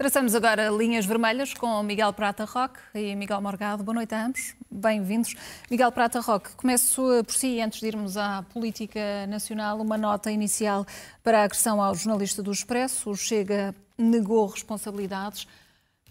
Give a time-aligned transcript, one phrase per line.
[0.00, 3.84] Traçamos agora linhas vermelhas com Miguel Prata Roque e Miguel Morgado.
[3.84, 5.34] Boa noite a ambos, bem-vindos.
[5.70, 10.86] Miguel Prata Roque, começo por si, antes de irmos à política nacional, uma nota inicial
[11.22, 13.10] para a agressão ao jornalista do Expresso.
[13.10, 15.46] O Chega negou responsabilidades.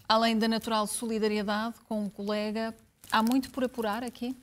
[0.08, 2.72] Além da natural solidariedade com um colega,
[3.10, 4.36] há muito por apurar aqui?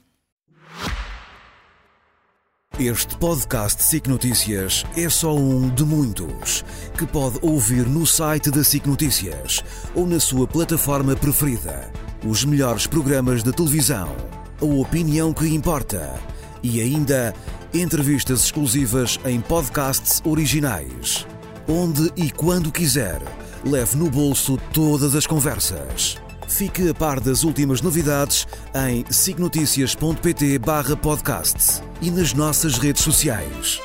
[2.79, 6.63] Este podcast SIC Notícias é só um de muitos
[6.95, 9.63] que pode ouvir no site da SIC Notícias
[9.95, 11.91] ou na sua plataforma preferida.
[12.23, 14.15] Os melhores programas de televisão,
[14.61, 16.13] a opinião que importa
[16.61, 17.33] e ainda
[17.73, 21.25] entrevistas exclusivas em podcasts originais.
[21.67, 23.19] Onde e quando quiser,
[23.65, 26.17] leve no bolso todas as conversas.
[26.47, 28.47] Fique a par das últimas novidades
[28.87, 33.79] em signoticias.pt barra podcast e nas nossas redes sociais.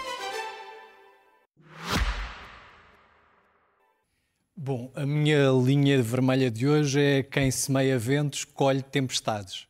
[4.54, 9.66] Bom, a minha linha vermelha de hoje é quem semeia ventos colhe tempestades.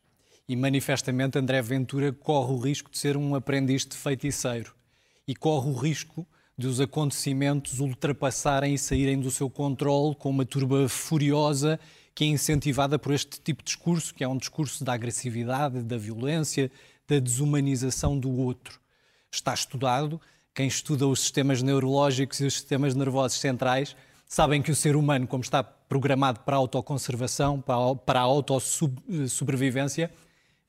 [0.49, 4.75] E manifestamente André Ventura corre o risco de ser um aprendiz de feiticeiro
[5.27, 6.27] e corre o risco
[6.59, 11.79] de os acontecimentos ultrapassarem e saírem do seu controle com uma turba furiosa
[12.15, 15.97] que é incentivada por este tipo de discurso, que é um discurso da agressividade, da
[15.97, 16.71] violência,
[17.09, 18.81] da desumanização do outro.
[19.31, 20.21] Está estudado,
[20.55, 25.27] quem estuda os sistemas neurológicos e os sistemas nervosos centrais sabem que o ser humano,
[25.27, 30.11] como está programado para a autoconservação, para a autossobrevivência,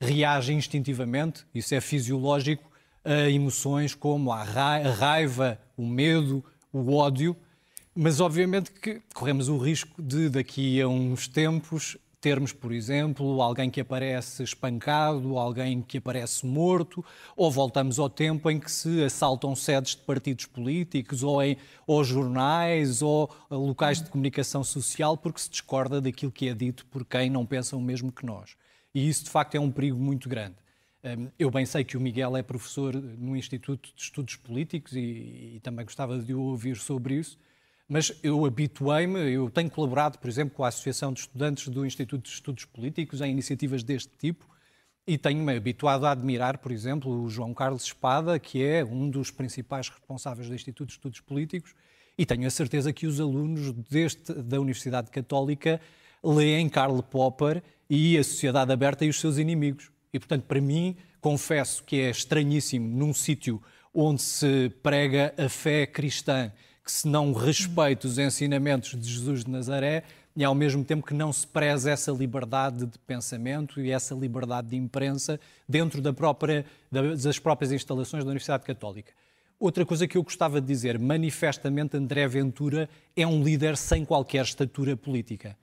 [0.00, 2.70] reage instintivamente, isso é fisiológico,
[3.04, 7.36] a emoções como a raiva, o medo, o ódio,
[7.94, 13.68] mas obviamente que corremos o risco de daqui a uns tempos termos, por exemplo, alguém
[13.68, 17.04] que aparece espancado, alguém que aparece morto,
[17.36, 22.02] ou voltamos ao tempo em que se assaltam sedes de partidos políticos, ou, em, ou
[22.02, 27.28] jornais, ou locais de comunicação social, porque se discorda daquilo que é dito por quem
[27.28, 28.56] não pensa o mesmo que nós.
[28.94, 30.54] E isso, de facto, é um perigo muito grande.
[31.04, 35.56] Hum, eu bem sei que o Miguel é professor no Instituto de Estudos Políticos e,
[35.56, 37.36] e também gostava de o ouvir sobre isso.
[37.88, 42.22] Mas eu habituei-me, eu tenho colaborado, por exemplo, com a Associação de Estudantes do Instituto
[42.22, 44.46] de Estudos Políticos em iniciativas deste tipo
[45.06, 49.30] e tenho-me habituado a admirar, por exemplo, o João Carlos Espada, que é um dos
[49.30, 51.74] principais responsáveis do Instituto de Estudos Políticos,
[52.16, 55.78] e tenho a certeza que os alunos deste, da Universidade Católica
[56.22, 59.90] leem Karl Popper e a Sociedade Aberta e os seus inimigos.
[60.12, 63.60] E, portanto, para mim, confesso que é estranhíssimo num sítio
[63.92, 66.50] onde se prega a fé cristã
[66.84, 70.04] que se não respeita os ensinamentos de Jesus de Nazaré
[70.36, 74.68] e ao mesmo tempo que não se preza essa liberdade de pensamento e essa liberdade
[74.68, 79.12] de imprensa dentro da própria, das próprias instalações da Universidade Católica.
[79.58, 84.44] Outra coisa que eu gostava de dizer, manifestamente André Ventura é um líder sem qualquer
[84.44, 85.56] estatura política.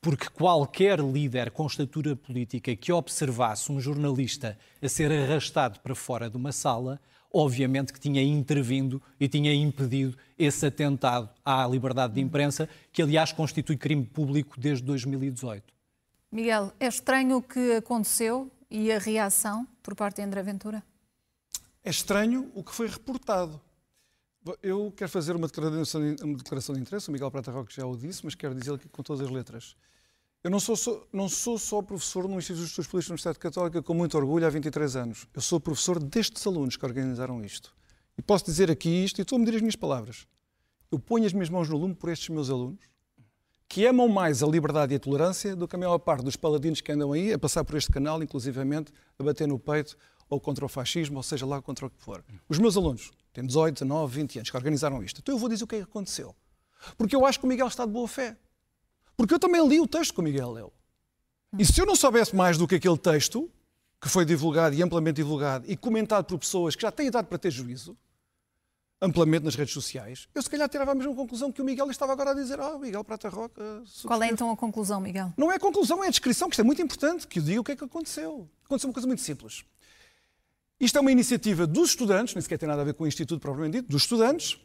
[0.00, 6.30] Porque qualquer líder com estatura política que observasse um jornalista a ser arrastado para fora
[6.30, 7.00] de uma sala
[7.32, 13.32] obviamente que tinha intervindo e tinha impedido esse atentado à liberdade de imprensa, que aliás
[13.32, 15.62] constitui crime público desde 2018.
[16.30, 20.82] Miguel, é estranho o que aconteceu e a reação por parte de André Ventura?
[21.84, 23.60] É estranho o que foi reportado.
[24.62, 27.96] Eu quero fazer uma declaração, uma declaração de interesse, o Miguel Prata Roque já o
[27.96, 29.76] disse, mas quero dizer aqui com todas as letras.
[30.42, 33.38] Eu não sou, só, não sou só professor no Instituto de Estudos Políticos da Universidade
[33.38, 35.26] Católica com muito orgulho há 23 anos.
[35.34, 37.74] Eu sou professor destes alunos que organizaram isto.
[38.16, 40.26] E posso dizer aqui isto, e estou a medir as minhas palavras.
[40.90, 42.78] Eu ponho as minhas mãos no lume por estes meus alunos,
[43.68, 46.80] que amam mais a liberdade e a tolerância do que a maior parte dos paladinos
[46.80, 49.96] que andam aí a passar por este canal, inclusivamente a bater no peito
[50.30, 52.24] ou contra o fascismo, ou seja lá contra o que for.
[52.48, 55.20] Os meus alunos têm 18, 19, 20 anos que organizaram isto.
[55.20, 56.34] Então eu vou dizer o que é que aconteceu.
[56.96, 58.36] Porque eu acho que o Miguel está de boa fé.
[59.16, 60.72] Porque eu também li o texto que o Miguel leu.
[61.58, 63.50] E se eu não soubesse mais do que aquele texto,
[64.00, 67.38] que foi divulgado e amplamente divulgado e comentado por pessoas que já têm idade para
[67.38, 67.96] ter juízo,
[69.00, 72.12] amplamente nas redes sociais, eu se calhar tirava a mesma conclusão que o Miguel estava
[72.12, 73.82] agora a dizer, ah, oh, Miguel Prata Roca...
[74.04, 75.32] Qual é então a conclusão, Miguel?
[75.36, 77.60] Não é a conclusão, é a descrição, que isto é muito importante, que eu diga
[77.60, 78.48] o que é que aconteceu.
[78.64, 79.64] Aconteceu uma coisa muito simples.
[80.80, 83.40] Isto é uma iniciativa dos estudantes, nem sequer tem nada a ver com o Instituto
[83.40, 84.58] propriamente dito, dos estudantes,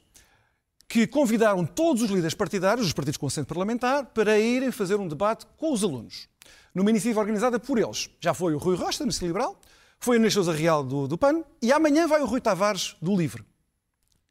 [0.88, 5.08] que convidaram todos os líderes partidários, os partidos com assento parlamentar, para irem fazer um
[5.08, 6.28] debate com os alunos.
[6.74, 8.10] Numa iniciativa organizada por eles.
[8.20, 9.60] Já foi o Rui Rocha, da Ministra Liberal,
[10.00, 13.16] foi a Inês Sousa Real do, do PAN e amanhã vai o Rui Tavares do
[13.16, 13.44] LIVRE.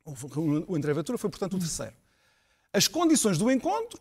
[0.04, 1.94] O André Ventura foi, portanto, o terceiro.
[2.72, 4.00] As condições do encontro,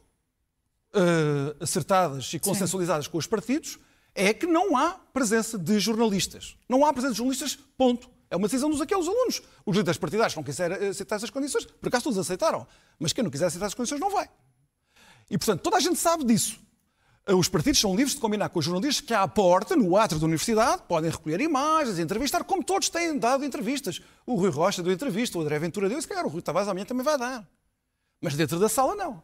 [0.94, 3.12] uh, acertadas e consensualizadas Sim.
[3.12, 3.80] com os partidos,
[4.14, 6.58] é que não há presença de jornalistas.
[6.68, 8.10] Não há presença de jornalistas, ponto.
[8.30, 9.42] É uma decisão dos aqueles alunos.
[9.66, 12.66] Os líderes partidários não quiserem aceitar essas condições, por acaso todos aceitaram.
[12.98, 14.30] Mas quem não quiser aceitar essas condições não vai.
[15.30, 16.60] E, portanto, toda a gente sabe disso.
[17.28, 20.26] Os partidos são livres de combinar com os jornalistas que à porta, no átrio da
[20.26, 24.02] universidade, podem recolher imagens, entrevistar, como todos têm dado entrevistas.
[24.26, 26.68] O Rui Rocha deu entrevista, o André Ventura deu, e se calhar o Rui Tavares
[26.68, 27.48] amanhã também vai dar.
[28.20, 29.22] Mas dentro da sala, não.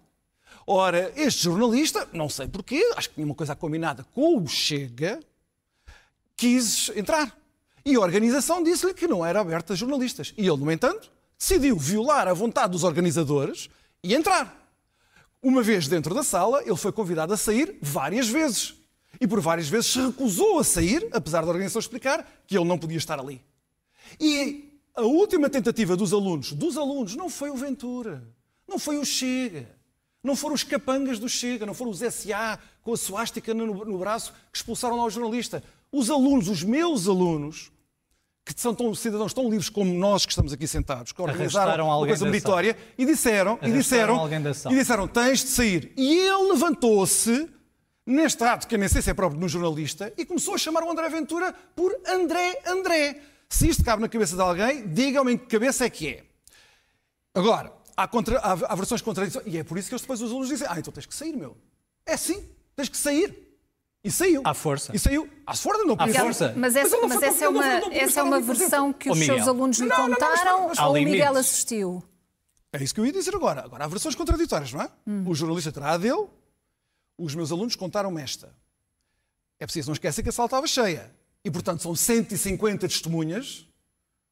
[0.69, 5.21] Ora, este jornalista, não sei porquê, acho que tinha uma coisa combinada com o Chega,
[6.35, 7.33] quis entrar.
[7.85, 10.33] E a organização disse-lhe que não era aberta a jornalistas.
[10.37, 11.09] E ele, no entanto,
[11.39, 13.69] decidiu violar a vontade dos organizadores
[14.03, 14.69] e entrar.
[15.41, 18.75] Uma vez dentro da sala, ele foi convidado a sair várias vezes.
[19.21, 22.77] E por várias vezes se recusou a sair, apesar da organização explicar que ele não
[22.77, 23.41] podia estar ali.
[24.19, 28.21] E a última tentativa dos alunos, dos alunos, não foi o Ventura,
[28.67, 29.76] não foi o Chega,
[30.27, 33.97] não foram os capangas do Chega, não foram os SA com a suástica no, no
[33.97, 35.63] braço que expulsaram lá o jornalista.
[35.89, 37.71] Os alunos, os meus alunos,
[38.45, 42.05] que são tão cidadãos tão livres como nós que estamos aqui sentados, que organizaram uma
[42.05, 44.29] coisa meritória e disseram, e disseram,
[44.69, 45.93] e disseram, tens de sair.
[45.95, 47.49] E ele levantou-se
[48.05, 50.83] neste ato, que nem sei se é próprio de um jornalista, e começou a chamar
[50.83, 53.21] o André Ventura por André André.
[53.49, 56.23] Se isto cabe na cabeça de alguém, digam-me em que cabeça é que é.
[57.33, 60.29] Agora, há, contra, há, há versões contraditórias, e é por isso que eles depois os
[60.29, 61.57] alunos dizem, ah, então tens que sair, meu.
[62.05, 63.47] É sim, tens que sair.
[64.03, 64.41] E saiu.
[64.45, 64.95] À força.
[64.95, 65.27] E saiu.
[65.45, 66.53] À força não À força.
[66.55, 69.79] Mas essa, mas, mas essa é uma, essa é uma versão que os seus alunos
[69.79, 72.03] lhe contaram ou o Miguel assistiu?
[72.71, 73.65] É isso que eu ia dizer agora.
[73.65, 74.89] Agora, há versões contraditórias, não é?
[75.05, 75.23] Hum.
[75.27, 76.27] O jornalista terá a dele,
[77.17, 78.53] os meus alunos contaram-me esta.
[79.59, 81.11] É preciso não esquecer que a sala estava cheia.
[81.43, 83.67] E, portanto, são 150 testemunhas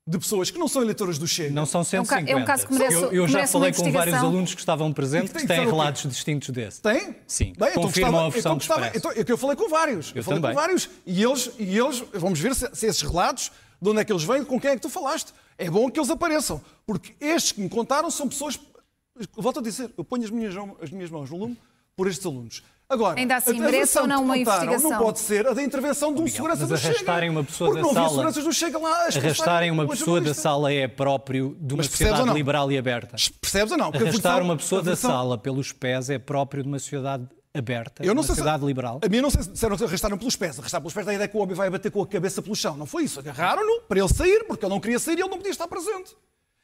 [0.07, 1.54] de pessoas que não são eleitoras do Chega.
[1.54, 2.31] Não são 150.
[2.31, 5.31] É um caso que merece, eu, eu já falei com vários alunos que estavam presentes
[5.31, 6.80] que, que têm relatos distintos desse.
[6.80, 7.16] Tem?
[7.25, 7.54] Sim.
[7.57, 10.12] Bem, então Confirmam então a versão então, do então, eu, eu falei com vários.
[10.12, 10.56] Eu, eu falei também.
[10.56, 10.90] com vários.
[11.07, 14.24] E eles, e eles vamos ver se, se, esses relatos, de onde é que eles
[14.24, 15.34] vêm, com quem é que tu falaste.
[15.57, 16.62] É bom que eles apareçam.
[16.86, 18.60] Porque estes que me contaram são pessoas...
[19.36, 21.58] Volto a dizer, eu ponho as minhas, as minhas mãos no lume
[21.96, 22.64] por estes alunos.
[22.88, 24.92] Agora, Ainda assim, merece ou não uma investigação?
[24.92, 27.32] Não pode ser a da intervenção de um Miguel, segurança do Chega.
[27.32, 28.32] uma pessoa da sala.
[28.32, 32.78] do Chega lá arrastarem uma pessoa da sala é próprio de uma sociedade liberal e
[32.78, 33.16] aberta.
[33.42, 33.92] Percebes ou não?
[33.92, 38.14] Porque Arrastar uma pessoa da sala pelos pés é próprio de uma sociedade aberta, eu
[38.14, 39.00] não uma sei sociedade se, liberal.
[39.04, 40.60] A mim não sei se disseram que arrastaram pelos pés.
[40.60, 42.78] Arrastar pelos pés da ideia que o homem vai bater com a cabeça pelo chão.
[42.78, 43.20] Não foi isso.
[43.20, 46.16] Agarraram-no para ele sair, porque ele não queria sair e ele não podia estar presente.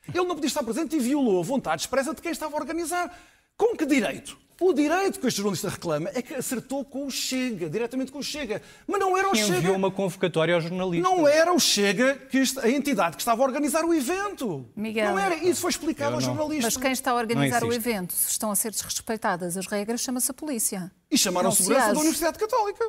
[0.07, 3.11] Ele não podia estar presente e violou a vontade expressa de quem estava a organizar.
[3.57, 4.41] Com que direito?
[4.59, 8.23] O direito que este jornalista reclama é que acertou com o Chega, diretamente com o
[8.23, 8.61] Chega.
[8.85, 9.57] Mas não era o Quem Chega.
[9.57, 11.09] enviou uma convocatória ao jornalista.
[11.09, 14.69] Não era o Chega, que a entidade que estava a organizar o evento.
[14.75, 15.33] Miguel, não era.
[15.33, 16.67] Isso foi explicado ao jornalista.
[16.67, 20.29] Mas quem está a organizar o evento, se estão a ser desrespeitadas as regras, chama-se
[20.29, 20.91] a polícia.
[21.09, 22.85] E chamaram a segurança se da Universidade Católica.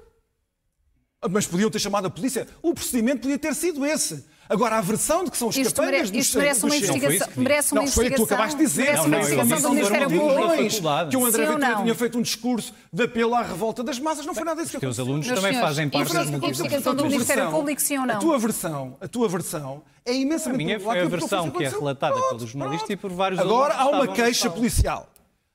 [1.30, 2.46] Mas podiam ter chamado a polícia.
[2.60, 4.26] O procedimento podia ter sido esse.
[4.48, 7.28] Agora, a versão de que são os isto capangas mere, isto merece uma investigação.
[7.36, 8.84] Merece uma não, foi o que tu acabaste de dizer.
[8.84, 11.10] Merece uma investigação do Ministério Público.
[11.10, 14.26] Que o André Ventura tinha feito um discurso de apelo à revolta das massas.
[14.26, 15.04] Não foi nada disso que aconteceu.
[15.04, 18.16] os alunos também fazem parte da investigação do Ministério Público, sim ou não?
[18.16, 20.62] A tua versão, a tua versão é imensamente...
[20.62, 23.88] A minha foi a versão que é relatada pelo jornalista e por vários Agora há
[23.88, 25.08] uma queixa policial.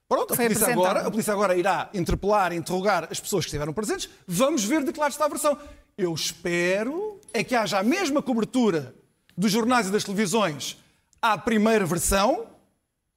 [0.07, 4.10] Pronto, a polícia, agora, a polícia agora irá interpelar, interrogar as pessoas que estiveram presentes.
[4.25, 5.57] Vamos ver de que lado está a versão.
[5.97, 8.93] Eu espero é que haja a mesma cobertura
[9.36, 10.77] dos jornais e das televisões
[11.19, 12.45] à primeira versão,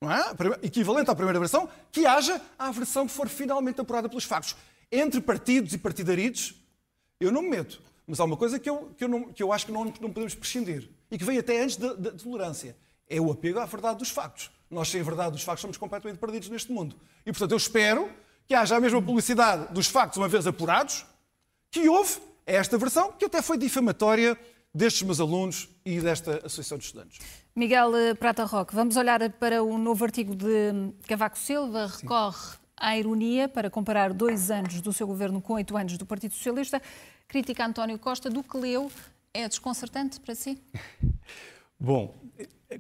[0.03, 0.67] é?
[0.67, 4.57] equivalente à primeira versão, que haja a versão que for finalmente apurada pelos factos.
[4.91, 6.55] Entre partidos e partidaridos,
[7.21, 7.83] eu não me meto.
[8.07, 10.11] Mas há uma coisa que eu, que eu, não, que eu acho que não, não
[10.11, 12.75] podemos prescindir e que veio até antes da tolerância.
[13.07, 14.51] É o apego à verdade dos factos.
[14.71, 16.97] Nós, sem a verdade dos factos, somos completamente perdidos neste mundo.
[17.27, 18.11] E, portanto, eu espero
[18.47, 21.05] que haja a mesma publicidade dos factos, uma vez apurados,
[21.71, 24.37] que houve esta versão, que até foi difamatória
[24.75, 27.19] destes meus alunos e desta Associação de Estudantes.
[27.55, 32.59] Miguel eh, Prata Roque, vamos olhar para o novo artigo de Cavaco Silva, recorre Sim.
[32.77, 36.81] à ironia para comparar dois anos do seu governo com oito anos do Partido Socialista.
[37.27, 38.91] Crítica a António Costa do que leu
[39.35, 40.61] é desconcertante para si?
[41.79, 42.15] Bom,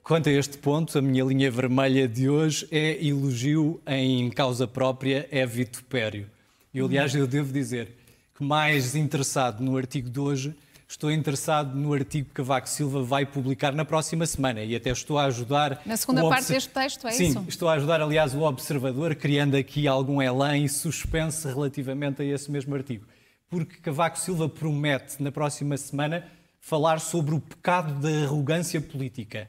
[0.02, 5.26] quanto a este ponto, a minha linha vermelha de hoje é elogio em causa própria
[5.30, 6.30] é vitupério.
[6.72, 7.96] E, aliás, eu devo dizer
[8.42, 10.56] mais interessado no artigo de hoje
[10.92, 15.18] estou interessado no artigo que Cavaco Silva vai publicar na próxima semana e até estou
[15.18, 15.80] a ajudar.
[15.86, 17.38] Na segunda parte deste texto, é Sim, isso?
[17.38, 22.24] Sim, estou a ajudar, aliás, o observador, criando aqui algum elan e suspense relativamente a
[22.24, 23.06] esse mesmo artigo.
[23.48, 26.26] Porque Cavaco Silva promete, na próxima semana,
[26.60, 29.48] falar sobre o pecado da arrogância política.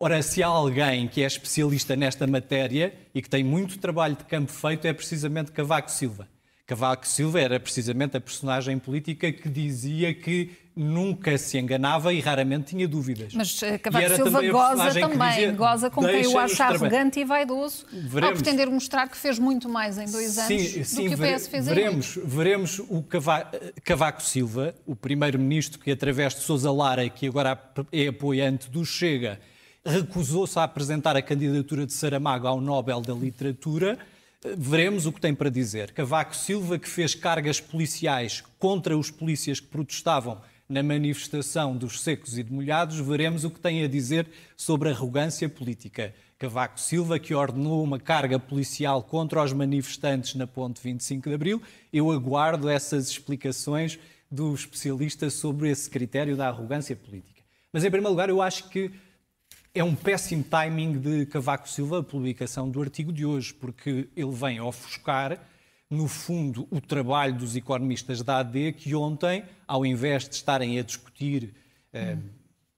[0.00, 4.24] Ora, se há alguém que é especialista nesta matéria e que tem muito trabalho de
[4.24, 6.28] campo feito, é precisamente Cavaco Silva.
[6.66, 12.70] Cavaco Silva era precisamente a personagem política que dizia que nunca se enganava e raramente
[12.70, 13.34] tinha dúvidas.
[13.34, 17.84] Mas uh, Cavaco Silva goza também, dizia, goza com quem o acha arrogante e vaidoso,
[17.92, 18.22] veremos.
[18.22, 21.36] ao pretender mostrar que fez muito mais em dois anos sim, sim, do que o
[21.36, 26.72] PS fez veremos, em Veremos o Cavaco, Cavaco Silva, o primeiro-ministro que através de Sousa
[26.72, 27.60] Lara, que agora
[27.92, 29.40] é apoiante do Chega,
[29.84, 33.98] recusou-se a apresentar a candidatura de Saramago ao Nobel da Literatura,
[34.56, 35.92] veremos o que tem para dizer.
[35.92, 42.38] Cavaco Silva, que fez cargas policiais contra os polícias que protestavam na manifestação dos secos
[42.38, 46.14] e de molhados, veremos o que tem a dizer sobre arrogância política.
[46.38, 51.62] Cavaco Silva, que ordenou uma carga policial contra os manifestantes na Ponte 25 de Abril.
[51.92, 53.98] Eu aguardo essas explicações
[54.30, 57.42] do especialista sobre esse critério da arrogância política.
[57.72, 58.90] Mas, em primeiro lugar, eu acho que
[59.74, 64.30] é um péssimo timing de Cavaco Silva a publicação do artigo de hoje, porque ele
[64.30, 65.38] vem ofuscar,
[65.88, 70.82] no fundo, o trabalho dos economistas da AD que ontem, ao invés de estarem a
[70.82, 71.54] discutir
[71.92, 72.16] eh,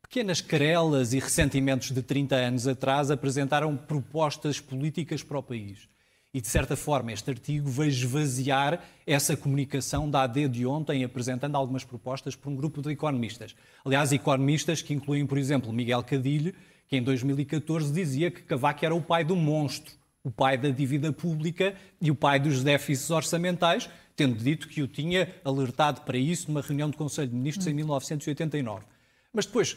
[0.02, 5.88] pequenas querelas e ressentimentos de 30 anos atrás, apresentaram propostas políticas para o país.
[6.32, 11.54] E, de certa forma, este artigo vai esvaziar essa comunicação da AD de ontem, apresentando
[11.54, 13.54] algumas propostas por um grupo de economistas.
[13.84, 16.52] Aliás, economistas que incluem, por exemplo, Miguel Cadilho,
[16.94, 21.12] que em 2014 dizia que Cavaco era o pai do monstro, o pai da dívida
[21.12, 26.46] pública e o pai dos déficits orçamentais, tendo dito que o tinha alertado para isso
[26.48, 28.84] numa reunião do Conselho de Ministros em 1989.
[29.32, 29.76] Mas depois,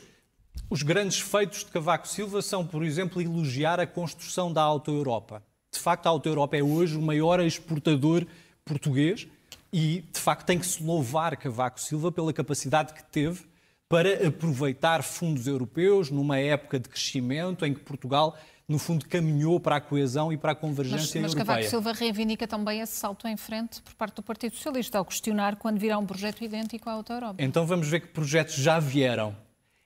[0.69, 5.41] os grandes feitos de Cavaco Silva são, por exemplo, elogiar a construção da Auto-Europa.
[5.73, 8.27] De facto, a Auto-Europa é hoje o maior exportador
[8.63, 9.27] português
[9.73, 13.43] e, de facto, tem que se louvar Cavaco Silva pela capacidade que teve
[13.89, 19.77] para aproveitar fundos europeus numa época de crescimento em que Portugal no fundo, caminhou para
[19.77, 21.45] a coesão e para a convergência mas, mas europeia.
[21.45, 25.05] Mas Cavaco Silva reivindica também esse salto em frente por parte do Partido Socialista, ao
[25.05, 27.35] questionar quando virá um projeto idêntico à Auto Europa.
[27.39, 29.35] Então vamos ver que projetos já vieram.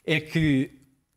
[0.04, 0.72] É que,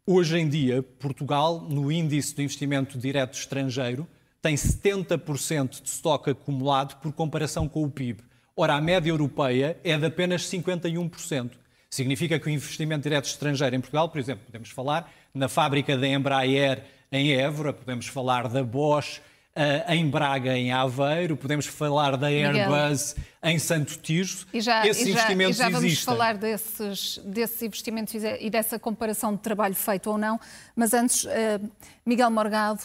[0.06, 4.06] hoje em dia, Portugal, no índice do investimento direto estrangeiro,
[4.42, 8.22] tem 70% de estoque acumulado por comparação com o PIB.
[8.54, 11.52] Ora, a média europeia é de apenas 51%.
[11.94, 16.08] Significa que o investimento direto estrangeiro em Portugal, por exemplo, podemos falar na fábrica da
[16.08, 16.82] Embraer
[17.12, 23.14] em Évora, podemos falar da Bosch uh, em Braga, em Aveiro, podemos falar da Airbus
[23.14, 23.30] Miguel.
[23.44, 24.44] em Santo Tirso.
[24.52, 26.04] E já, Esses e já, investimentos e já vamos existem.
[26.04, 30.40] falar desses, desses investimentos e dessa comparação de trabalho feito ou não,
[30.74, 31.70] mas antes, uh,
[32.04, 32.82] Miguel Morgado,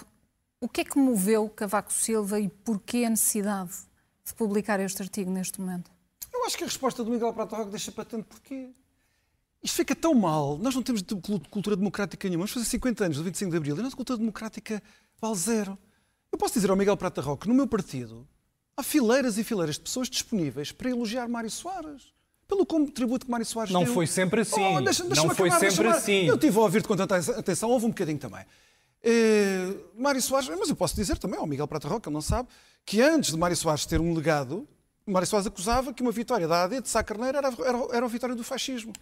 [0.62, 3.72] o que é que moveu Cavaco Silva e porquê a necessidade
[4.24, 5.90] de publicar este artigo neste momento?
[6.32, 8.70] Eu acho que a resposta do Miguel Prato Roque deixa patente porquê.
[9.62, 10.58] Isto fica tão mal.
[10.58, 11.02] Nós não temos
[11.50, 12.44] cultura democrática nenhuma.
[12.46, 14.82] Vamos fazer 50 anos do 25 de Abril e a nossa cultura democrática
[15.20, 15.78] vale zero.
[16.32, 18.28] Eu posso dizer ao Miguel Prata Roque, no meu partido,
[18.78, 22.14] há fileiras e fileiras de pessoas disponíveis para elogiar Mário Soares.
[22.48, 23.94] Pelo contributo que Mário Soares Não deu.
[23.94, 24.78] foi sempre assim.
[24.78, 26.26] Oh, deixa, deixa não foi sempre assim.
[26.26, 28.44] Eu estive a ouvir-te com tanta atenção, houve um bocadinho também.
[29.04, 32.50] Eh, Mário Soares, mas eu posso dizer também ao Miguel Prata Roque, ele não sabe,
[32.86, 34.68] que antes de Mário Soares ter um legado,
[35.06, 38.10] Mário Soares acusava que uma vitória da AD de Sá Carneiro era, era, era a
[38.10, 38.94] vitória do fascismo.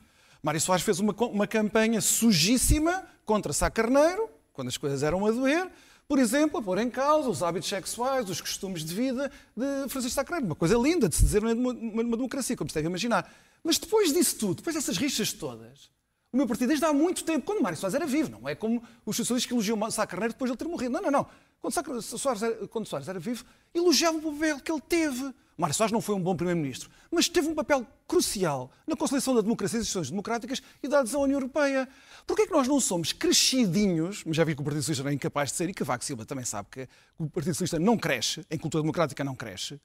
[0.42, 5.32] Mário Soares fez uma, uma campanha sujíssima contra Sá Carneiro, quando as coisas eram a
[5.32, 5.70] doer,
[6.08, 10.16] por exemplo, a pôr em causa os hábitos sexuais, os costumes de vida de Francisco
[10.16, 10.46] Sá Carneiro.
[10.46, 13.30] Uma coisa linda de se dizer numa, democracia, como se deve imaginar.
[13.62, 15.90] Mas depois disso tudo, depois dessas rixas todas,
[16.32, 18.82] o meu partido desde há muito tempo, quando Mário Soares era vivo, não é como
[19.06, 20.94] os socialistas que elogiam Sá Carneiro depois de ele ter morrido.
[20.94, 21.28] Não, não, não.
[21.60, 25.34] Quando Soares era, quando Soares era vivo, elogiava o papel que ele teve.
[25.58, 29.42] Mário Soares não foi um bom primeiro-ministro, mas teve um papel crucial na consolidação da
[29.42, 31.90] democracia e das instituições democráticas e da adesão à União Europeia.
[32.28, 35.14] Porquê é que nós não somos crescidinhos, mas já vi que o Partido Socialista é
[35.14, 36.88] incapaz de ser, e Cavaco Silva também sabe que
[37.18, 39.82] o Partido Socialista não cresce, em cultura democrática não cresce,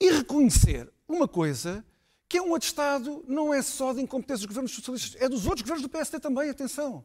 [0.00, 1.84] e reconhecer uma coisa
[2.28, 5.62] que é um atestado não é só de incompetência dos governos socialistas, é dos outros
[5.62, 7.04] governos do PSD também, atenção.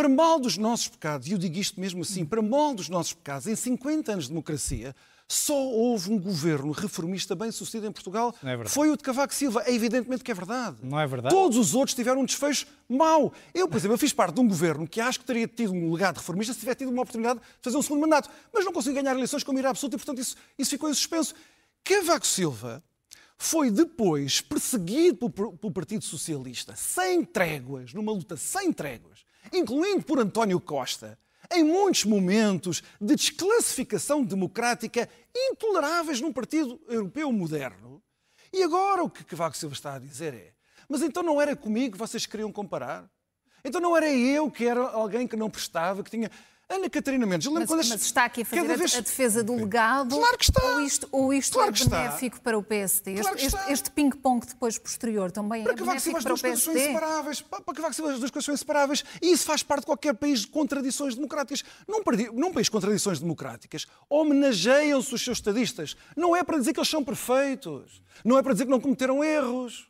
[0.00, 3.12] Para mal dos nossos pecados, e eu digo isto mesmo assim, para mal dos nossos
[3.12, 4.96] pecados, em 50 anos de democracia,
[5.28, 8.34] só houve um governo reformista bem sucedido em Portugal.
[8.42, 9.62] É foi o de Cavaco Silva.
[9.66, 10.78] É evidentemente que é verdade.
[10.82, 11.34] Não é verdade.
[11.34, 13.30] Todos os outros tiveram um desfecho mau.
[13.52, 15.92] Eu, por exemplo, eu fiz parte de um governo que acho que teria tido um
[15.92, 18.30] legado reformista se tivesse tido uma oportunidade de fazer um segundo mandato.
[18.54, 21.34] Mas não conseguiu ganhar eleições com mira absoluta e, portanto, isso, isso ficou em suspenso.
[21.84, 22.82] Cavaco Silva
[23.36, 30.60] foi depois perseguido pelo Partido Socialista, sem tréguas, numa luta sem tréguas, incluindo por António
[30.60, 31.18] Costa,
[31.52, 38.02] em muitos momentos de desclassificação democrática intoleráveis num partido europeu moderno.
[38.52, 40.52] E agora o que Cavaco Silva está a dizer é:
[40.88, 43.08] mas então não era comigo que vocês queriam comparar?
[43.64, 46.30] Então não era eu que era alguém que não prestava, que tinha.
[46.70, 48.94] Ana Catarina Mendes, eu lembro mas, quando mas está aqui a fazer a, vez...
[48.94, 50.16] a, defesa do legado.
[50.16, 50.64] Claro que está.
[50.64, 52.44] Ou isto, ou isto claro é que benéfico está.
[52.44, 53.14] para o PSD?
[53.16, 56.30] Claro este, este, este ping-pong depois posterior também para é que Cavaco benéfico Silva para
[56.30, 56.90] o as duas coisas são PSD?
[56.92, 57.40] inseparáveis.
[57.40, 59.04] Para que as duas coisas são inseparáveis.
[59.20, 61.64] E isso faz parte de qualquer país com tradições democráticas.
[61.88, 62.02] Num,
[62.34, 65.96] num país com tradições democráticas, homenageiam-se os seus estadistas.
[66.16, 68.00] Não é para dizer que eles são perfeitos.
[68.24, 69.89] Não é para dizer que não cometeram erros.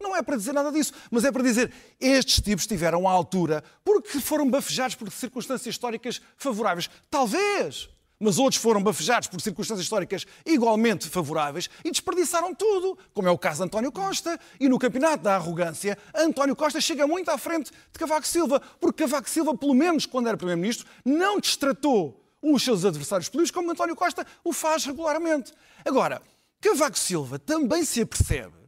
[0.00, 3.64] Não é para dizer nada disso, mas é para dizer estes tipos estiveram à altura
[3.84, 6.90] porque foram bafejados por circunstâncias históricas favoráveis.
[7.10, 7.88] Talvez,
[8.20, 13.38] mas outros foram bafejados por circunstâncias históricas igualmente favoráveis e desperdiçaram tudo, como é o
[13.38, 14.38] caso de António Costa.
[14.60, 19.02] E no campeonato da arrogância, António Costa chega muito à frente de Cavaco Silva, porque
[19.02, 23.96] Cavaco Silva, pelo menos quando era Primeiro-Ministro, não destratou os seus adversários políticos como António
[23.96, 25.52] Costa o faz regularmente.
[25.84, 26.20] Agora,
[26.60, 28.65] Cavaco Silva também se apercebe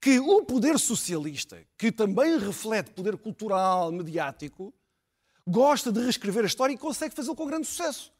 [0.00, 4.72] que o poder socialista, que também reflete poder cultural, mediático,
[5.46, 8.12] gosta de reescrever a história e consegue fazê-lo com grande sucesso.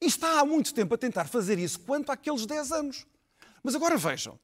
[0.00, 3.06] E está há muito tempo a tentar fazer isso quanto àqueles 10 anos.
[3.62, 4.38] Mas agora vejam.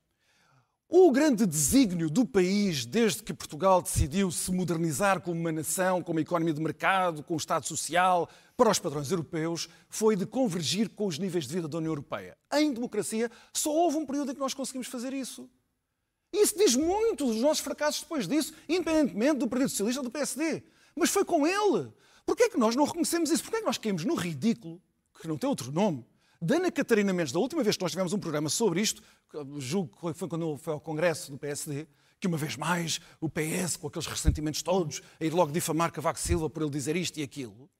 [0.88, 6.12] O grande desígnio do país, desde que Portugal decidiu se modernizar como uma nação, com
[6.12, 10.88] uma economia de mercado, com um Estado social, para os padrões europeus, foi de convergir
[10.90, 12.38] com os níveis de vida da União Europeia.
[12.52, 15.50] Em democracia, só houve um período em que nós conseguimos fazer isso.
[16.32, 20.62] Isso diz muito dos nossos fracassos depois disso, independentemente do Partido Socialista ou do PSD.
[20.94, 21.92] Mas foi com ele.
[22.24, 23.42] Porquê é que nós não reconhecemos isso?
[23.42, 24.80] Porquê é que nós caímos no ridículo,
[25.20, 26.04] que não tem outro nome,
[26.40, 29.02] da Ana Catarina Mendes, da última vez que nós tivemos um programa sobre isto,
[29.58, 31.86] julgo que foi quando foi ao Congresso do PSD,
[32.18, 36.18] que uma vez mais o PS, com aqueles ressentimentos todos, a ir logo difamar Cavaco
[36.18, 37.70] Silva por ele dizer isto e aquilo.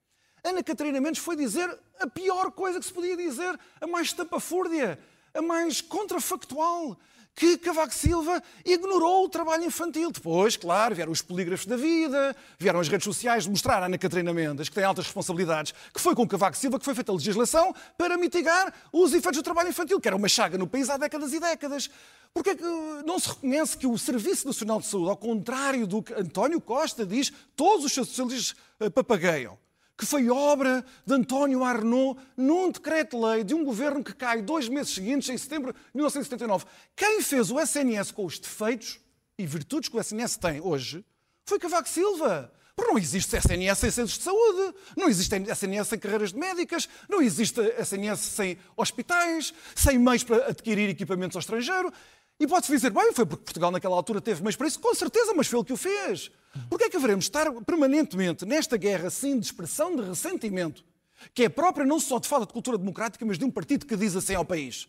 [0.44, 4.98] Ana Catarina Mendes foi dizer a pior coisa que se podia dizer, a mais tapafúrdia,
[5.34, 6.98] a mais contrafactual
[7.36, 10.10] que Cavaco Silva ignorou o trabalho infantil.
[10.10, 14.32] Depois, claro, vieram os polígrafos da vida, vieram as redes sociais mostrar a Ana Catarina
[14.32, 17.74] Mendes, que tem altas responsabilidades, que foi com Cavaco Silva que foi feita a legislação
[17.98, 21.34] para mitigar os efeitos do trabalho infantil, que era uma chaga no país há décadas
[21.34, 21.90] e décadas.
[22.32, 22.64] Porque é que
[23.04, 27.04] não se reconhece que o Serviço Nacional de Saúde, ao contrário do que António Costa
[27.04, 28.56] diz, todos os seus socialistas
[28.94, 29.58] papagaiam?
[29.96, 34.94] Que foi obra de António Arnaud num decreto-lei de um governo que cai dois meses
[34.94, 36.66] seguintes, em setembro de 1979.
[36.94, 39.00] Quem fez o SNS com os defeitos
[39.38, 41.04] e virtudes que o SNS tem hoje
[41.46, 42.52] foi Cavaco Silva.
[42.74, 46.86] Porque não existe SNS sem centros de saúde, não existe SNS sem carreiras de médicas,
[47.08, 51.90] não existe SNS sem hospitais, sem meios para adquirir equipamentos ao estrangeiro.
[52.38, 54.78] E pode-se dizer, bem, foi porque Portugal naquela altura teve para isso.
[54.78, 56.30] Com certeza, mas foi ele que o fez.
[56.68, 60.84] Porquê é que haveremos estar permanentemente nesta guerra, assim, de expressão de ressentimento,
[61.32, 63.96] que é própria não só de falta de cultura democrática, mas de um partido que
[63.96, 64.86] diz assim ao país?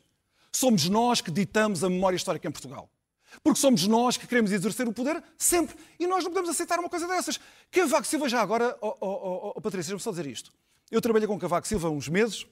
[0.51, 2.89] Somos nós que ditamos a memória histórica em Portugal.
[3.43, 5.75] Porque somos nós que queremos exercer o poder sempre.
[5.99, 7.39] E nós não podemos aceitar uma coisa dessas.
[7.71, 10.51] Cavaco Silva, já agora, oh, oh, oh, oh Patrícia, deixa-me só dizer isto.
[10.89, 12.45] Eu trabalhei com Cavaco Silva há uns meses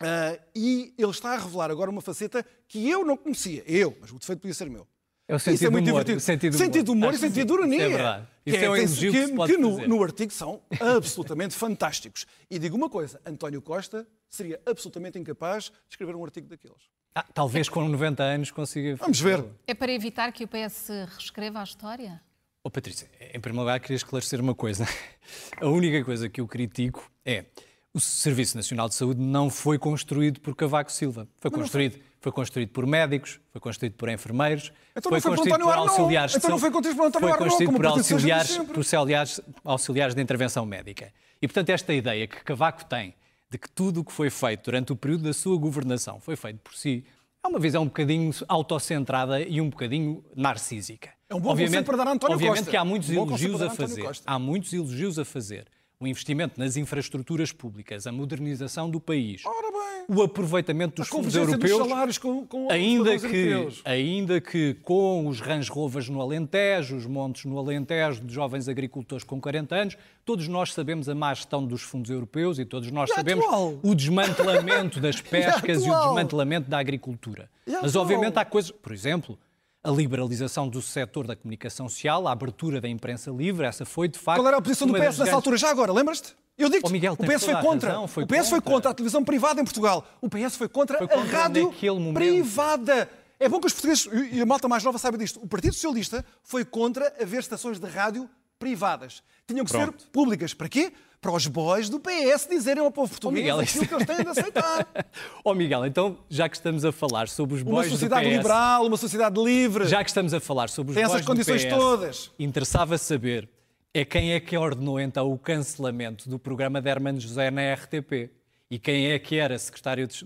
[0.00, 3.62] uh, e ele está a revelar agora uma faceta que eu não conhecia.
[3.66, 4.86] Eu, mas o defeito podia ser meu.
[5.30, 6.20] É o sentido Isso é muito humor, divertido.
[6.20, 7.76] Sentido humor, sentido humor e sentido de ironia.
[7.76, 8.26] Isso é verdade.
[8.44, 10.60] Isso que é um elogio que, que, que no, no artigo são
[10.96, 12.26] absolutamente fantásticos.
[12.50, 16.82] E digo uma coisa, António Costa seria absolutamente incapaz de escrever um artigo daqueles.
[17.14, 18.96] Ah, talvez com 90 anos consiga...
[18.96, 19.44] Vamos ver.
[19.68, 22.20] É para evitar que o PS reescreva a história?
[22.62, 24.84] Oh, Patrícia, em primeiro lugar queria esclarecer uma coisa.
[25.62, 27.46] A única coisa que eu critico é
[27.92, 31.26] o Serviço Nacional de Saúde não foi construído por Cavaco Silva.
[31.38, 32.02] Foi construído, foi.
[32.20, 32.32] foi.
[32.32, 36.38] construído por médicos, foi construído por enfermeiros, Então foi, não foi construído por auxiliares de
[36.38, 40.22] Então não saúde- foi construído por António foi construído por auxiliares, por auxiliares, auxiliares de
[40.22, 41.12] intervenção médica.
[41.42, 43.14] E, portanto, esta ideia que Cavaco tem
[43.50, 46.58] de que tudo o que foi feito durante o período da sua governação foi feito
[46.60, 47.04] por si,
[47.42, 51.10] é uma visão um bocadinho autocentrada e um bocadinho narcísica.
[51.28, 52.70] É um bom conselho para dar a António obviamente Costa.
[52.70, 54.06] que há muitos Um elogios a fazer.
[54.26, 55.66] Há muitos elogios a fazer.
[56.02, 60.16] O investimento nas infraestruturas públicas, a modernização do país, bem.
[60.16, 63.82] o aproveitamento dos fundos dos europeus, salários com, com ainda que, europeus.
[63.84, 69.24] ainda que com os Range Rovers no Alentejo, os montes no Alentejo, de jovens agricultores
[69.24, 73.10] com 40 anos, todos nós sabemos a má gestão dos fundos europeus e todos nós
[73.10, 73.78] E a sabemos atual?
[73.82, 76.14] o desmantelamento das pescas e, o atual?
[76.14, 77.50] desmantelamento da agricultura.
[77.66, 79.38] E a Mas obviamente há coisas, por exemplo,
[79.82, 84.18] a liberalização do setor da comunicação social, a abertura da imprensa livre, essa foi de
[84.18, 85.56] facto Qual era a posição do PS nessa grandes- altura?
[85.56, 86.34] Já agora, lembras-te?
[86.58, 87.88] Eu digo Oh, Miguel, o PS foi contra.
[87.90, 88.70] razão, foi o PS foi contra.
[88.74, 90.06] contra a televisão privada em Portugal.
[90.20, 91.72] O PS foi contra, Foi contra a rádio
[92.12, 93.08] privada.
[93.38, 95.40] É bom que os portugueses e a malta mais nova saibam disto.
[95.42, 99.22] O Partido Socialista foi contra haver estações de rádio privadas.
[99.46, 100.02] Tinham que Pronto.
[100.02, 100.52] ser públicas.
[100.52, 100.92] Para quê?
[101.20, 104.28] Para os boys do PS dizerem ao povo português Miguel, aquilo que eles têm de
[104.28, 104.88] aceitar.
[105.44, 108.36] Oh Miguel, então, já que estamos a falar sobre os Uma boys do sociedade PS,
[108.36, 109.86] liberal, uma sociedade livre.
[109.86, 112.30] já que estamos a falar sobre os Tem essas boys do condições PS, todas.
[112.38, 113.48] interessava saber
[113.92, 118.30] é quem é que ordenou então o cancelamento do programa de Hermano José na RTP.
[118.72, 120.24] E quem é que era secretário de,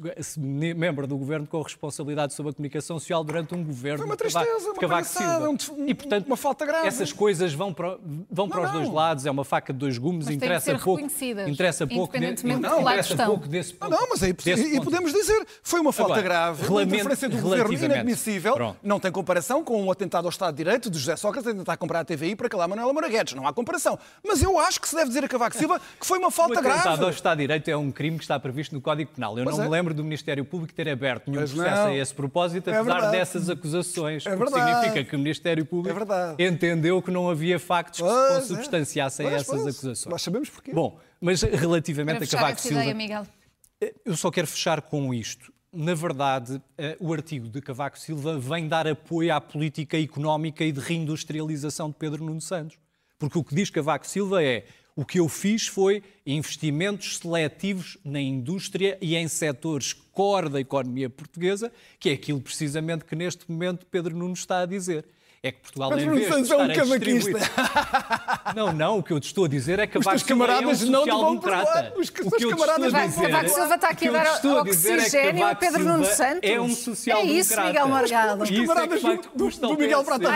[0.74, 4.70] membro do governo com responsabilidade sobre a comunicação social durante um governo Foi uma tristeza,
[4.70, 5.48] uma Cavaco Silva.
[5.48, 6.86] Um, e, portanto, uma falta grave.
[6.86, 7.96] Essas coisas vão para,
[8.30, 11.00] vão para não, os dois lados, é uma faca de dois gumes, mas interessa pouco.
[11.48, 13.90] Interessa pouco, de, não, interessa pouco desse ponto.
[13.90, 17.72] Não, mas é e, podemos dizer, foi uma falta Agora, grave, uma interferência do governo
[17.72, 18.76] inadmissível, Pronto.
[18.82, 21.54] não tem comparação com o um atentado ao Estado de Direito de José Sócrates a
[21.54, 23.98] tentar comprar a TVI para calar Manuela Moraguetes, não há comparação.
[24.22, 26.76] Mas eu acho que se deve dizer a Cavaco Silva que foi uma falta grave.
[26.76, 29.38] O atentado ao Estado de Direito é um crime que está previsto no Código Penal.
[29.38, 29.66] Eu pois não é.
[29.66, 31.86] me lembro do Ministério Público ter aberto nenhum pois processo não.
[31.88, 34.26] a esse propósito, é apesar é dessas acusações.
[34.26, 34.64] É verdade.
[34.64, 35.98] significa que o Ministério Público
[36.38, 39.34] é entendeu que não havia factos que pois consubstanciassem é.
[39.34, 40.06] essas acusações.
[40.06, 40.72] Nós sabemos porquê.
[40.72, 42.80] Bom, mas relativamente a Cavaco Silva...
[42.80, 43.26] Ideia, Miguel.
[43.80, 45.52] Eh, eu só quero fechar com isto.
[45.72, 50.70] Na verdade, eh, o artigo de Cavaco Silva vem dar apoio à política económica e
[50.70, 52.78] de reindustrialização de Pedro Nuno Santos.
[53.18, 54.64] Porque o que diz Cavaco Silva é
[54.96, 61.10] o que eu fiz foi investimentos seletivos na indústria e em setores core da economia
[61.10, 65.04] portuguesa, que é aquilo precisamente que neste momento Pedro Nuno está a dizer
[65.44, 66.66] é que Portugal, Mas em vez de estar um a
[66.98, 67.44] distribuir...
[68.56, 70.74] Não, não, o que eu te estou a dizer é que Cavaco Silva é um
[70.74, 71.92] social-democrata.
[71.98, 73.54] Os, o que eu camaradas te estou a dizer...
[73.54, 76.48] Silva está aqui a dar oxigênio a Pedro Nuno Santos.
[76.48, 77.34] É um social-democrata.
[77.34, 78.42] É isso, Miguel Morgado.
[78.42, 80.30] Os camaradas do, do Miguel Prata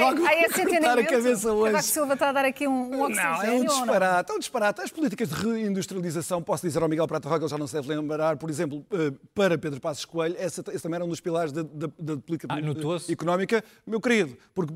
[0.44, 0.98] esse entendimento.
[0.98, 1.72] a cabeça hoje.
[1.72, 4.30] Cavaco Silva está a dar aqui um, oxigênio Não, é um disparate.
[4.30, 4.80] É um disparate.
[4.80, 7.88] As políticas de reindustrialização, posso dizer ao Miguel Prata Roca, ele já não se deve
[7.88, 11.64] lembrar, por exemplo, eh, para Pedro Passos Coelho, esse também era um dos pilares da
[11.64, 13.62] política ah, económica.
[13.86, 14.72] Meu querido, porque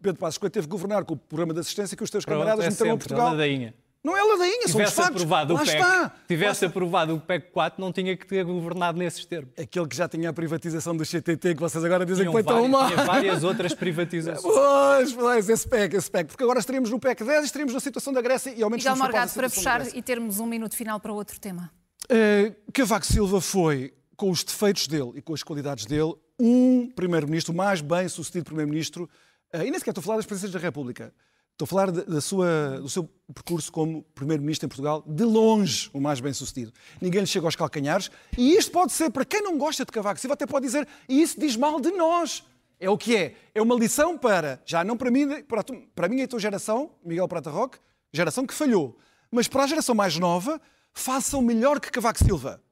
[0.00, 2.64] Pedro Passos Coelho teve que governar com o programa de assistência que os teus camaradas
[2.64, 3.30] é meteram a Portugal.
[3.30, 3.74] Ladainha.
[4.06, 5.22] Não é ladainha, são os factos.
[5.22, 6.14] Aprovado Lá o PEC, está.
[6.28, 9.50] Tivesse Lá aprovado o PEC 4, não tinha que ter governado nesses termos.
[9.58, 12.42] Aquele que já tinha a privatização do CTT, que vocês agora dizem Tinham que foi
[12.44, 12.86] várias, tão mal.
[12.86, 14.54] Tinha várias outras privatizações.
[14.54, 16.28] Pois, pois, esse PEC, esse PEC.
[16.28, 18.84] Porque agora estaríamos no PEC 10 e estaríamos na situação da Grécia e ao menos
[18.84, 21.72] Miguel Morgado, para fechar e termos um minuto final para outro tema.
[22.04, 27.52] Uh, Cavaco Silva foi, com os defeitos dele e com as qualidades dele, um primeiro-ministro,
[27.52, 29.08] mais bem sucedido primeiro-ministro, uh,
[29.54, 31.12] e nem sequer estou a falar das presidências da República,
[31.56, 35.98] Estou a falar da sua, do seu percurso como Primeiro-Ministro em Portugal, de longe o
[35.98, 36.70] mais bem-sucedido.
[37.00, 38.10] Ninguém lhe chega aos calcanhares.
[38.36, 41.22] E isto pode ser, para quem não gosta de Cavaco Silva, até pode dizer, e
[41.22, 42.44] isso diz mal de nós.
[42.78, 43.36] É o que é.
[43.54, 46.90] É uma lição para, já não para mim, para, para a e a tua geração,
[47.02, 47.78] Miguel Prata Roque,
[48.12, 48.98] geração que falhou.
[49.30, 50.60] Mas para a geração mais nova,
[50.92, 52.62] façam melhor que Cavaco Silva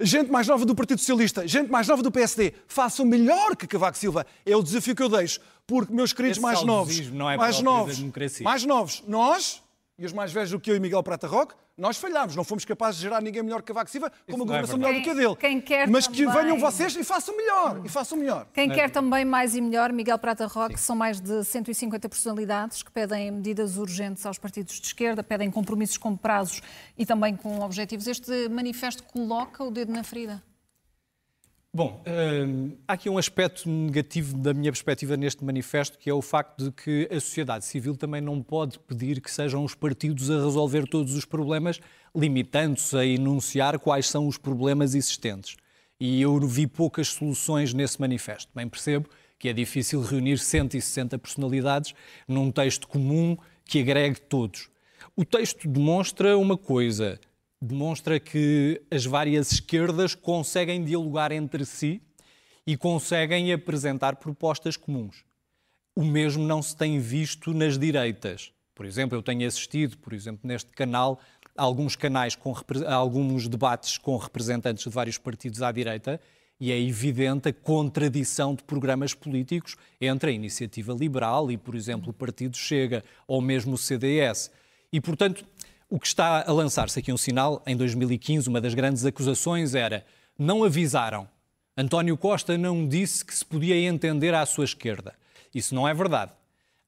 [0.00, 3.96] gente mais nova do Partido Socialista, gente mais nova do PSD, façam melhor que Cavaco
[3.96, 4.26] Silva.
[4.44, 5.40] É o desafio que eu deixo.
[5.66, 7.98] Porque, meus queridos Esse mais novos, é mais novos,
[8.40, 9.62] mais novos, nós
[10.00, 12.64] e os mais velhos do que eu e Miguel Prata Roque, nós falhámos, não fomos
[12.64, 15.10] capazes de gerar ninguém melhor que Cavaco Silva, com uma é governação melhor do que
[15.10, 15.36] a dele.
[15.36, 16.26] Quem quer Mas também...
[16.26, 18.46] que venham vocês e façam melhor, e façam melhor.
[18.54, 22.90] Quem quer também mais e melhor, Miguel Prata Roque, são mais de 150 personalidades que
[22.90, 26.62] pedem medidas urgentes aos partidos de esquerda, pedem compromissos com prazos
[26.96, 28.06] e também com objetivos.
[28.06, 30.42] Este manifesto coloca o dedo na ferida?
[31.72, 36.20] Bom, hum, há aqui um aspecto negativo da minha perspectiva neste manifesto, que é o
[36.20, 40.34] facto de que a sociedade civil também não pode pedir que sejam os partidos a
[40.34, 41.78] resolver todos os problemas,
[42.12, 45.56] limitando-se a enunciar quais são os problemas existentes.
[46.00, 48.50] E eu vi poucas soluções nesse manifesto.
[48.52, 51.94] Bem percebo que é difícil reunir 160 personalidades
[52.26, 54.68] num texto comum que agregue todos.
[55.14, 57.20] O texto demonstra uma coisa:
[57.60, 62.00] demonstra que as várias esquerdas conseguem dialogar entre si
[62.66, 65.24] e conseguem apresentar propostas comuns.
[65.94, 68.52] O mesmo não se tem visto nas direitas.
[68.74, 71.20] Por exemplo, eu tenho assistido, por exemplo, neste canal,
[71.56, 72.54] alguns canais com
[72.86, 76.18] alguns debates com representantes de vários partidos à direita
[76.58, 82.10] e é evidente a contradição de programas políticos entre a iniciativa liberal e, por exemplo,
[82.10, 84.50] o Partido Chega ou mesmo o CDS.
[84.92, 85.44] E, portanto,
[85.90, 90.06] o que está a lançar-se aqui um sinal, em 2015, uma das grandes acusações era
[90.38, 91.28] não avisaram.
[91.76, 95.14] António Costa não disse que se podia entender à sua esquerda.
[95.52, 96.30] Isso não é verdade.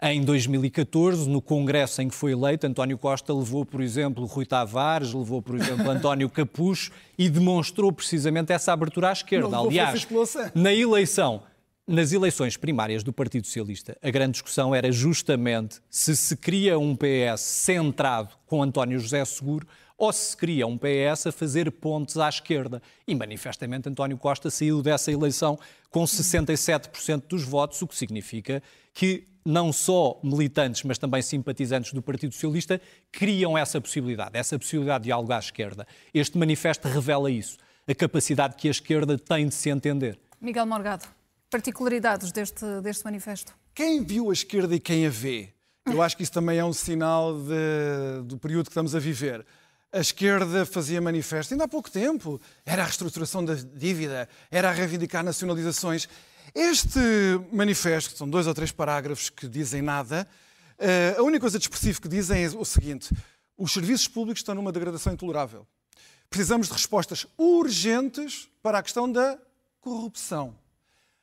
[0.00, 5.12] Em 2014, no Congresso em que foi eleito, António Costa levou, por exemplo, Rui Tavares,
[5.12, 9.58] levou, por exemplo, António Capucho e demonstrou precisamente essa abertura à esquerda.
[9.58, 10.06] Aliás,
[10.54, 11.42] na eleição
[11.92, 16.96] nas eleições primárias do Partido Socialista, a grande discussão era justamente se se cria um
[16.96, 19.66] PS centrado com António José Seguro
[19.98, 22.81] ou se se cria um PS a fazer pontes à esquerda.
[23.07, 25.59] E manifestamente António Costa saiu dessa eleição
[25.90, 28.62] com 67% dos votos, o que significa
[28.94, 32.81] que não só militantes, mas também simpatizantes do Partido Socialista
[33.12, 35.87] criam essa possibilidade, essa possibilidade de diálogo à esquerda.
[36.14, 40.18] Este manifesto revela isso, a capacidade que a esquerda tem de se entender.
[40.40, 41.05] Miguel Morgado
[41.52, 43.52] particularidades deste, deste manifesto?
[43.74, 45.52] Quem viu a esquerda e quem a vê
[45.84, 49.44] Eu acho que isso também é um sinal de, do período que estamos a viver.
[49.92, 54.72] A esquerda fazia manifesto, ainda há pouco tempo, era a reestruturação da dívida, era a
[54.72, 56.08] reivindicar nacionalizações.
[56.54, 56.98] Este
[57.52, 60.26] manifesto, são dois ou três parágrafos que dizem nada,
[60.78, 63.14] eh, a única coisa de expressivo que dizem é o seguinte:
[63.58, 65.66] os serviços públicos estão numa degradação intolerável.
[66.30, 69.38] Precisamos de respostas urgentes para a questão da
[69.80, 70.62] corrupção.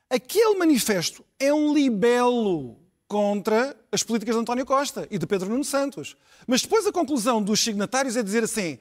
[0.09, 5.63] Aquele manifesto é um libelo contra as políticas de António Costa e de Pedro Nuno
[5.63, 6.17] Santos.
[6.47, 8.79] Mas depois a conclusão dos signatários é dizer assim: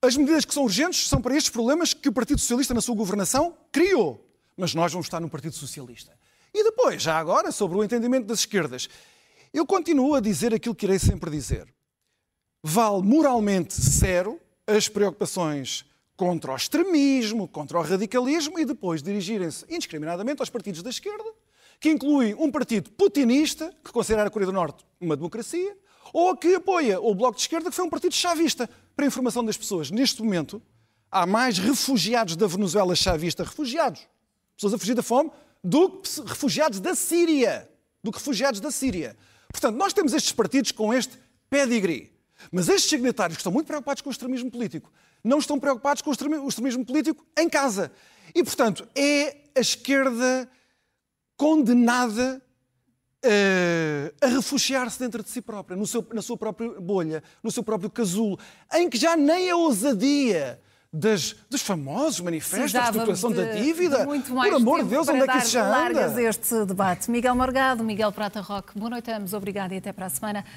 [0.00, 2.94] as medidas que são urgentes são para estes problemas que o Partido Socialista, na sua
[2.94, 4.24] governação, criou.
[4.56, 6.12] Mas nós vamos estar no Partido Socialista.
[6.54, 8.88] E depois, já agora, sobre o entendimento das esquerdas,
[9.52, 11.66] eu continuo a dizer aquilo que irei sempre dizer.
[12.62, 15.84] Vale moralmente zero as preocupações
[16.20, 21.24] contra o extremismo, contra o radicalismo e depois dirigirem-se indiscriminadamente aos partidos da esquerda
[21.80, 25.74] que inclui um partido putinista, que considera a Coreia do Norte uma democracia,
[26.12, 28.68] ou que apoia o Bloco de Esquerda, que foi um partido chavista.
[28.94, 30.60] Para informação das pessoas, neste momento,
[31.10, 34.06] há mais refugiados da Venezuela chavista, refugiados,
[34.54, 35.30] pessoas a fugir da fome,
[35.64, 37.66] do que refugiados da Síria.
[38.04, 39.16] Do que refugiados da Síria.
[39.50, 42.12] Portanto, nós temos estes partidos com este pedigree.
[42.52, 46.10] Mas estes signatários que estão muito preocupados com o extremismo político, não estão preocupados com
[46.10, 47.92] o extremismo político em casa.
[48.34, 50.48] E, portanto, é a esquerda
[51.36, 52.42] condenada
[53.24, 57.90] uh, a refugiar-se dentro de si própria, seu, na sua própria bolha, no seu próprio
[57.90, 58.38] casulo,
[58.72, 60.60] em que já nem a ousadia
[60.92, 64.04] das, dos famosos manifestos, da reestruturação da dívida.
[64.04, 66.22] Muito mais Por amor de Deus, onde é que isso já anda?
[66.22, 67.10] este debate.
[67.10, 70.44] Miguel Morgado, Miguel Prata Roque, boa noite a ambos, obrigado e até para a semana.